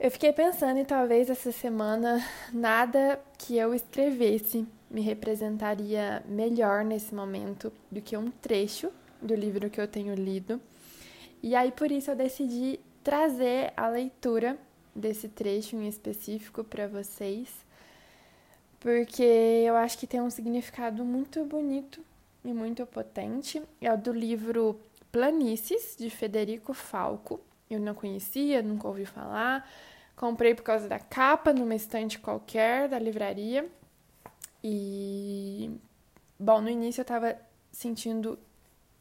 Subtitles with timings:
[0.00, 7.12] Eu fiquei pensando e talvez essa semana nada que eu escrevesse me representaria melhor nesse
[7.12, 10.60] momento do que um trecho do livro que eu tenho lido.
[11.42, 14.56] E aí por isso eu decidi trazer a leitura
[14.94, 17.48] desse trecho em específico para vocês,
[18.78, 22.00] porque eu acho que tem um significado muito bonito
[22.44, 23.60] e muito potente.
[23.80, 24.78] É o do livro
[25.10, 27.40] Planícies de Federico Falco.
[27.70, 29.68] Eu não conhecia, nunca ouvi falar.
[30.16, 33.68] Comprei por causa da capa numa estante qualquer da livraria.
[34.64, 35.70] E
[36.38, 37.36] bom, no início eu estava
[37.70, 38.38] sentindo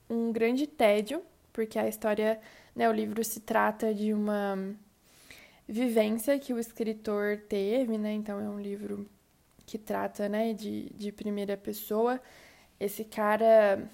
[0.10, 2.40] um grande tédio, porque a história,
[2.76, 4.76] né, o livro se trata de uma
[5.68, 8.14] vivência que o escritor teve, né?
[8.14, 9.10] Então é um livro
[9.66, 12.22] que trata, né, de, de primeira pessoa.
[12.80, 13.90] Esse cara,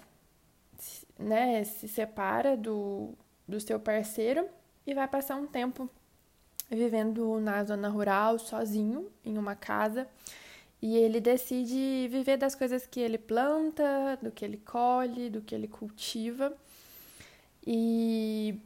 [1.18, 3.14] né, se separa do,
[3.48, 4.48] do seu parceiro
[4.86, 5.90] e vai passar um tempo
[6.70, 10.08] vivendo na zona rural, sozinho, em uma casa.
[10.82, 15.56] E ele decide viver das coisas que ele planta, do que ele colhe, do que
[15.56, 16.54] ele cultiva.
[17.66, 18.60] E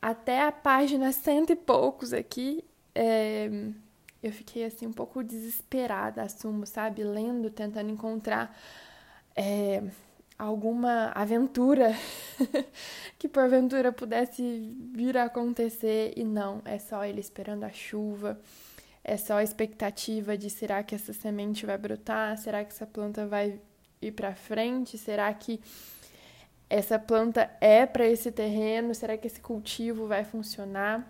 [0.00, 2.62] até a página cento e poucos aqui,
[2.94, 3.48] é,
[4.22, 7.02] eu fiquei assim um pouco desesperada, assumo, sabe?
[7.02, 8.54] Lendo, tentando encontrar
[9.34, 9.82] é,
[10.42, 11.94] alguma aventura
[13.16, 18.40] que porventura pudesse vir a acontecer e não, é só ele esperando a chuva,
[19.04, 23.24] é só a expectativa de será que essa semente vai brotar, será que essa planta
[23.24, 23.60] vai
[24.00, 25.60] ir para frente, será que
[26.68, 31.08] essa planta é para esse terreno, será que esse cultivo vai funcionar?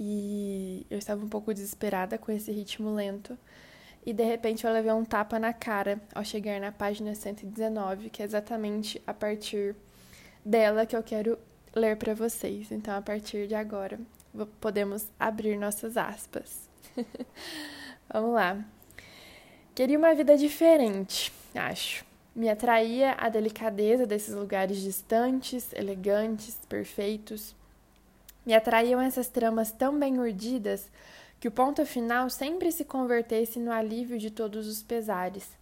[0.00, 3.36] E eu estava um pouco desesperada com esse ritmo lento
[4.08, 8.22] e de repente eu levei um tapa na cara ao chegar na página 119, que
[8.22, 9.76] é exatamente a partir
[10.42, 11.38] dela que eu quero
[11.76, 12.72] ler para vocês.
[12.72, 14.00] Então, a partir de agora,
[14.62, 16.70] podemos abrir nossas aspas.
[18.10, 18.64] Vamos lá.
[19.74, 22.02] Queria uma vida diferente, acho.
[22.34, 27.54] Me atraía a delicadeza desses lugares distantes, elegantes, perfeitos.
[28.46, 30.88] Me atraíam essas tramas tão bem urdidas
[31.40, 35.56] que o ponto final sempre se convertesse no alívio de todos os pesares.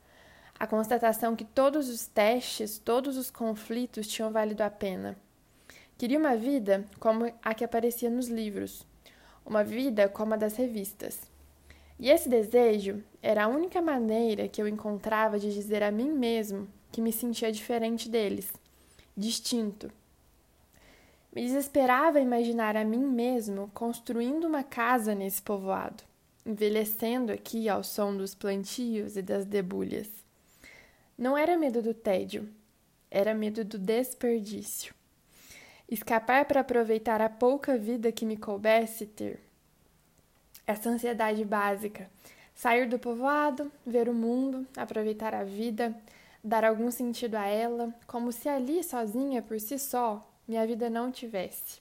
[0.59, 5.17] A constatação que todos os testes, todos os conflitos tinham valido a pena.
[5.99, 8.87] Queria uma vida como a que aparecia nos livros,
[9.45, 11.21] uma vida como a das revistas.
[11.99, 16.69] E esse desejo era a única maneira que eu encontrava de dizer a mim mesmo
[16.93, 18.53] que me sentia diferente deles,
[19.17, 19.91] distinto.
[21.33, 26.03] Me desesperava imaginar a mim mesmo construindo uma casa nesse povoado,
[26.45, 30.09] envelhecendo aqui ao som dos plantios e das debulhas.
[31.19, 32.49] Não era medo do tédio,
[33.11, 34.95] era medo do desperdício.
[35.89, 39.41] Escapar para aproveitar a pouca vida que me coubesse ter.
[40.67, 42.11] Essa ansiedade básica.
[42.55, 45.95] Sair do povoado, ver o mundo, aproveitar a vida,
[46.43, 51.11] dar algum sentido a ela, como se ali, sozinha por si só, minha vida não
[51.11, 51.81] tivesse.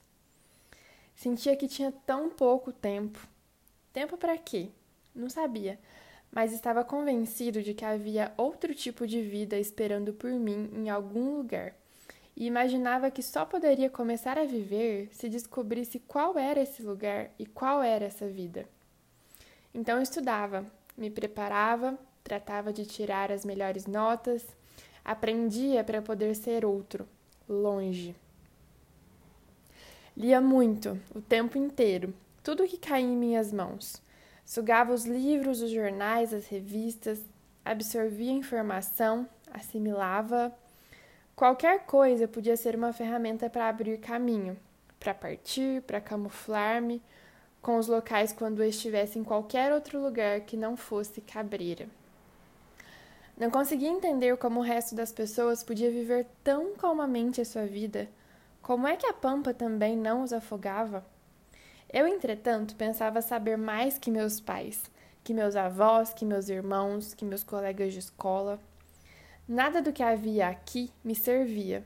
[1.15, 3.27] Sentia que tinha tão pouco tempo.
[3.93, 4.69] Tempo para quê?
[5.13, 5.79] Não sabia,
[6.31, 11.37] mas estava convencido de que havia outro tipo de vida esperando por mim em algum
[11.37, 11.73] lugar.
[12.35, 17.45] E imaginava que só poderia começar a viver se descobrisse qual era esse lugar e
[17.45, 18.67] qual era essa vida.
[19.73, 20.65] Então estudava,
[20.97, 24.45] me preparava, tratava de tirar as melhores notas,
[25.03, 27.07] aprendia para poder ser outro,
[27.47, 28.13] longe.
[30.17, 34.01] Lia muito, o tempo inteiro, tudo que caía em minhas mãos.
[34.45, 37.19] Sugava os livros, os jornais, as revistas,
[37.65, 40.55] absorvia informação, assimilava.
[41.35, 44.57] Qualquer coisa podia ser uma ferramenta para abrir caminho,
[44.97, 47.01] para partir, para camuflar-me
[47.61, 51.89] com os locais quando eu estivesse em qualquer outro lugar que não fosse cabreira.
[53.37, 58.07] Não conseguia entender como o resto das pessoas podia viver tão calmamente a sua vida
[58.65, 61.05] como é que a pampa também não os afogava?
[61.93, 64.89] Eu, entretanto, pensava saber mais que meus pais,
[65.23, 68.59] que meus avós, que meus irmãos, que meus colegas de escola.
[69.47, 71.85] Nada do que havia aqui me servia.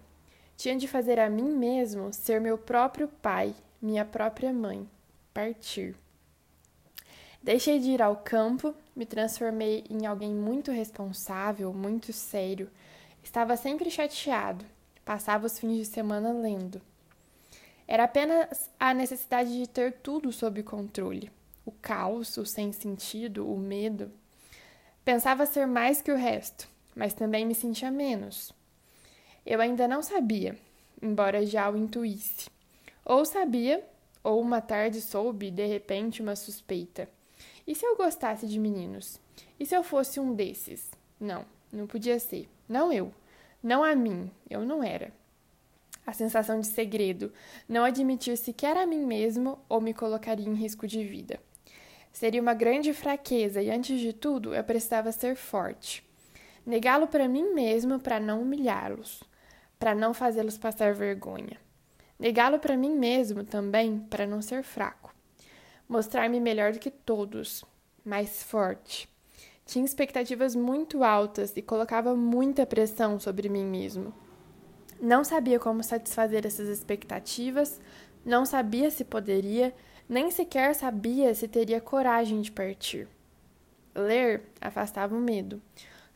[0.55, 4.89] Tinha de fazer a mim mesmo ser meu próprio pai, minha própria mãe,
[5.33, 5.97] partir.
[7.43, 12.71] Deixei de ir ao campo, me transformei em alguém muito responsável, muito sério.
[13.21, 14.63] Estava sempre chateado,
[15.09, 16.79] Passava os fins de semana lendo.
[17.87, 21.31] Era apenas a necessidade de ter tudo sob controle.
[21.65, 24.11] O caos, o sem sentido, o medo.
[25.03, 28.53] Pensava ser mais que o resto, mas também me sentia menos.
[29.43, 30.55] Eu ainda não sabia,
[31.01, 32.47] embora já o intuísse.
[33.03, 33.83] Ou sabia,
[34.23, 37.09] ou uma tarde soube, de repente, uma suspeita.
[37.65, 39.19] E se eu gostasse de meninos?
[39.59, 40.91] E se eu fosse um desses?
[41.19, 42.47] Não, não podia ser.
[42.67, 43.11] Não eu.
[43.61, 44.31] Não a mim.
[44.49, 45.11] Eu não era.
[46.05, 47.31] A sensação de segredo,
[47.67, 51.39] não admitir sequer a mim mesmo ou me colocaria em risco de vida.
[52.11, 56.03] Seria uma grande fraqueza e, antes de tudo, eu precisava ser forte.
[56.65, 59.23] Negá-lo para mim mesmo para não humilhá-los,
[59.77, 61.59] para não fazê-los passar vergonha.
[62.17, 65.13] Negá-lo para mim mesmo também para não ser fraco.
[65.87, 67.63] Mostrar-me melhor do que todos,
[68.03, 69.07] mais forte.
[69.69, 74.11] Tinha expectativas muito altas e colocava muita pressão sobre mim mesmo.
[74.99, 77.79] Não sabia como satisfazer essas expectativas,
[78.25, 79.71] não sabia se poderia,
[80.09, 83.07] nem sequer sabia se teria coragem de partir.
[83.93, 85.61] Ler afastava o medo.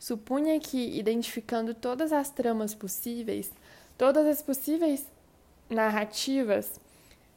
[0.00, 3.52] Supunha que, identificando todas as tramas possíveis,
[3.96, 5.06] todas as possíveis
[5.70, 6.80] narrativas,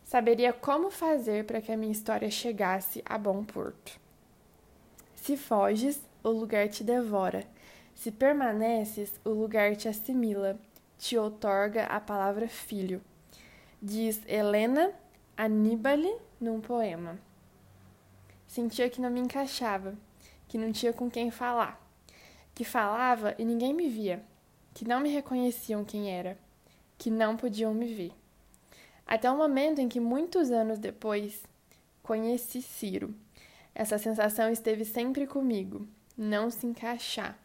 [0.04, 4.07] saberia como fazer para que a minha história chegasse a bom porto.
[5.28, 7.46] Se foges, o lugar te devora.
[7.94, 10.58] Se permaneces, o lugar te assimila,
[10.98, 13.02] te outorga a palavra filho.
[13.82, 14.94] Diz Helena
[15.36, 17.20] Aníbale num poema.
[18.48, 19.96] Sentia que não me encaixava,
[20.48, 21.78] que não tinha com quem falar,
[22.56, 24.24] que falava e ninguém me via,
[24.74, 26.38] que não me reconheciam quem era,
[26.98, 28.14] que não podiam me ver.
[29.06, 31.44] Até o momento em que, muitos anos depois,
[32.02, 33.14] conheci Ciro.
[33.80, 35.88] Essa sensação esteve sempre comigo,
[36.18, 37.38] não se encaixar,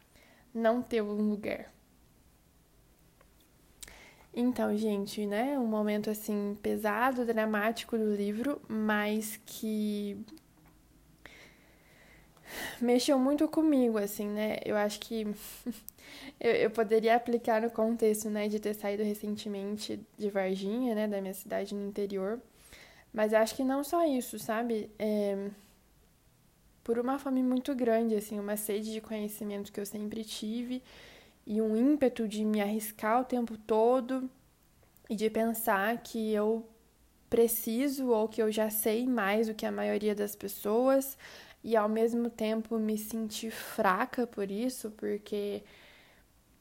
[0.55, 1.71] não ter um lugar.
[4.33, 10.25] Então, gente, né, um momento assim pesado, dramático do livro, mas que
[12.81, 14.57] mexeu muito comigo, assim, né?
[14.65, 15.27] Eu acho que
[16.41, 21.21] eu, eu, poderia aplicar no contexto, né, de ter saído recentemente de Varginha, né, da
[21.21, 22.41] minha cidade no interior.
[23.13, 24.91] Mas acho que não só isso, sabe?
[24.99, 25.51] É,
[26.83, 30.83] por uma fome muito grande, assim, uma sede de conhecimento que eu sempre tive
[31.47, 34.29] e um ímpeto de me arriscar o tempo todo
[35.09, 36.67] e de pensar que eu
[37.29, 41.17] preciso ou que eu já sei mais do que a maioria das pessoas
[41.65, 45.63] e ao mesmo tempo me sentir fraca por isso, porque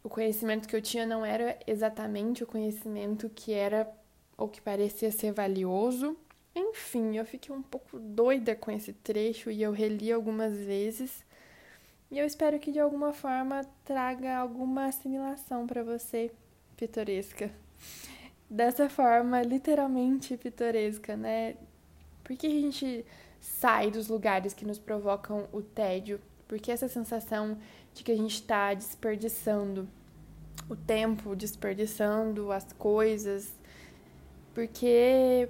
[0.04, 3.92] o conhecimento que eu tinha não era exatamente o conhecimento que era
[4.38, 6.18] ou que parecia ser valioso.
[6.56, 11.24] Enfim, eu fiquei um pouco doida com esse trecho e eu reli algumas vezes.
[12.10, 16.30] E eu espero que de alguma forma traga alguma assimilação para você,
[16.76, 17.50] pitoresca.
[18.50, 21.56] Dessa forma, literalmente pitoresca, né?
[22.22, 23.06] Porque a gente
[23.40, 26.20] sai dos lugares que nos provocam o tédio?
[26.50, 27.58] Porque essa sensação
[27.94, 29.88] de que a gente está desperdiçando
[30.70, 33.54] o tempo, desperdiçando as coisas,
[34.54, 35.48] porque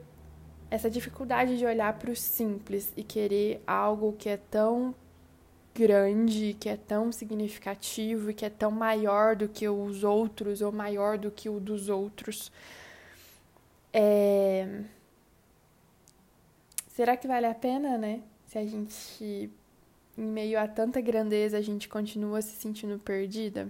[0.71, 4.95] essa dificuldade de olhar para o simples e querer algo que é tão
[5.75, 10.71] grande, que é tão significativo e que é tão maior do que os outros ou
[10.71, 12.49] maior do que o dos outros.
[13.91, 14.81] É...
[16.87, 18.21] Será que vale a pena, né?
[18.47, 19.49] Se a gente,
[20.17, 23.67] em meio a tanta grandeza, a gente continua se sentindo perdida?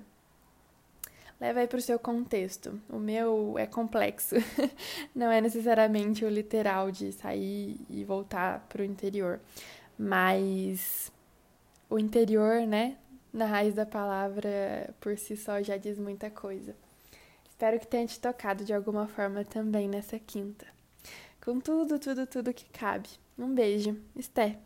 [1.41, 2.79] Leva aí para o seu contexto.
[2.87, 4.35] O meu é complexo.
[5.15, 9.39] Não é necessariamente o literal de sair e voltar para o interior.
[9.97, 11.11] Mas
[11.89, 12.95] o interior, né,
[13.33, 16.75] na raiz da palavra, por si só já diz muita coisa.
[17.49, 20.67] Espero que tenha te tocado de alguma forma também nessa quinta.
[21.43, 23.09] Com tudo, tudo, tudo que cabe.
[23.35, 23.99] Um beijo.
[24.15, 24.59] Esté.